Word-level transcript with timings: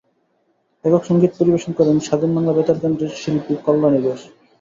একক 0.85 1.03
সংগীত 1.05 1.31
পরিবেশন 1.39 1.71
করেন 1.79 1.97
স্বাধীন 1.99 2.31
বাংলা 2.35 2.53
বেতার 2.53 2.77
কেন্দ্রের 2.81 3.11
শিল্পী 3.15 3.53
কল্যাণী 3.65 3.99
ঘোষ। 4.05 4.21